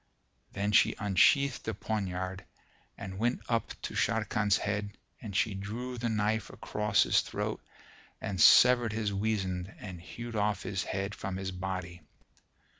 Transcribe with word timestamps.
Then 0.53 0.71
she 0.71 0.95
unsheathed 0.97 1.63
the 1.63 1.75
poniard 1.75 2.43
and 2.97 3.19
went 3.19 3.41
up 3.47 3.79
to 3.83 3.93
Sharrkan's 3.93 4.57
head 4.57 4.97
and 5.21 5.35
she 5.35 5.53
drew 5.53 5.99
the 5.99 6.09
knife 6.09 6.49
across 6.49 7.03
his 7.03 7.21
throat 7.21 7.63
and 8.19 8.41
severed 8.41 8.93
his 8.93 9.13
weasand 9.13 9.71
and 9.79 10.01
hewed 10.01 10.35
off 10.35 10.63
his 10.63 10.83
head 10.85 11.13
from 11.13 11.37
his 11.37 11.51
body. 11.51 12.01